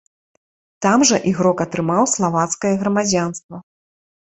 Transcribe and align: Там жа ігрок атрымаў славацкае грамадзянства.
Там 0.85 0.99
жа 1.11 1.21
ігрок 1.33 1.57
атрымаў 1.67 2.11
славацкае 2.17 2.75
грамадзянства. 2.85 3.67